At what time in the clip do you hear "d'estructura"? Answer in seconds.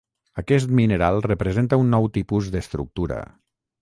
2.57-3.21